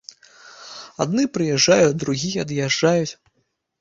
[1.03, 3.13] Адны прыязджаюць, другія ад'язджаюць.